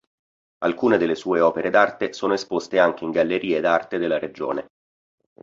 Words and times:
Alcune 0.63 0.97
delle 0.97 1.13
sue 1.13 1.41
opere 1.41 1.69
d'arte 1.69 2.11
sono 2.13 2.33
esposte 2.33 2.79
anche 2.79 3.03
in 3.03 3.11
gallerie 3.11 3.61
d'arte 3.61 3.99
della 3.99 4.17
regione. 4.17 4.67